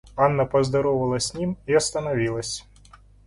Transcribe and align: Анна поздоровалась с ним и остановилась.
Анна 0.15 0.47
поздоровалась 0.47 1.25
с 1.27 1.33
ним 1.35 1.57
и 1.67 1.75
остановилась. 1.75 2.65